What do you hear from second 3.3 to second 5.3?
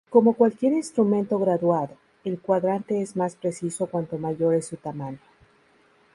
preciso cuanto mayor es su tamaño.